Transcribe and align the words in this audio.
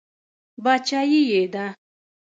باچایي 0.63 1.21
یې 1.31 1.41
ده. 1.53 1.65